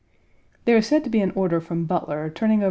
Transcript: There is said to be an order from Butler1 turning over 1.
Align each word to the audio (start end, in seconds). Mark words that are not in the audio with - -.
There 0.65 0.75
is 0.77 0.87
said 0.87 1.03
to 1.03 1.11
be 1.11 1.21
an 1.21 1.29
order 1.35 1.61
from 1.61 1.85
Butler1 1.87 2.33
turning 2.33 2.53
over 2.55 2.59
1. 2.59 2.59